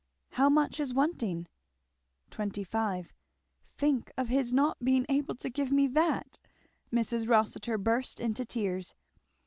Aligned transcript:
"How 0.31 0.49
much 0.49 0.79
is 0.79 0.95
wanting?" 0.95 1.45
"Twenty 2.31 2.63
five. 2.63 3.13
Think 3.77 4.11
of 4.17 4.29
his 4.29 4.51
not 4.51 4.79
being 4.83 5.05
able 5.09 5.35
to 5.35 5.47
give 5.47 5.71
me 5.71 5.85
that!" 5.89 6.39
Mrs. 6.91 7.29
Rossitur 7.29 7.77
burst 7.77 8.19
into 8.19 8.43
tears. 8.43 8.95